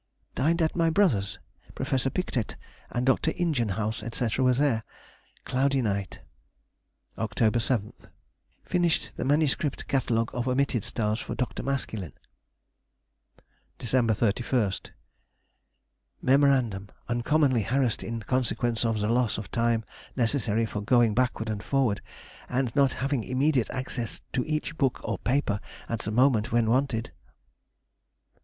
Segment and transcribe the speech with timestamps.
[0.35, 1.37] _—Dined at my brother's.
[1.75, 2.55] Professor Pictet
[2.89, 3.33] and Dr.
[3.37, 4.83] Ingenhouse, &c., were there.
[5.45, 6.21] Cloudy night.
[7.19, 9.53] October 7th.—Finished the MS.
[9.53, 11.61] Catalogue of omitted stars for Dr.
[11.61, 12.13] Maskelyne.
[13.77, 16.87] December 31st.—Mem.
[17.07, 22.01] Uncommonly harassed in consequence of the loss of time necessary for going backward and forward,
[22.49, 27.11] and not having immediate access to each book or paper at the moment when wanted.